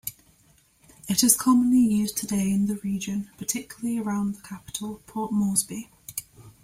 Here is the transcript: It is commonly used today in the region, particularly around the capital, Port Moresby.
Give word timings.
It 1.07 1.21
is 1.23 1.35
commonly 1.37 1.77
used 1.77 2.17
today 2.17 2.49
in 2.49 2.65
the 2.65 2.77
region, 2.77 3.29
particularly 3.37 3.99
around 3.99 4.33
the 4.33 4.41
capital, 4.41 4.99
Port 5.05 5.31
Moresby. 5.31 5.91